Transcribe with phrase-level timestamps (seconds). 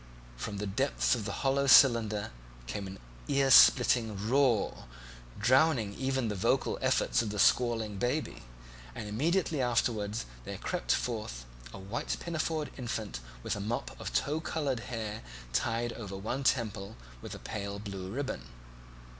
[0.35, 2.31] From the hollow depths of the cylinder
[2.65, 2.97] came an
[3.29, 4.85] earsplitting roar,
[5.37, 8.41] drowning even the vocal efforts of the squalling baby,
[8.95, 14.39] and immediately afterwards there crept forth a white pinafored infant with a mop of tow
[14.39, 15.21] coloured hair
[15.53, 18.45] tied over one temple with a pale blue ribbon.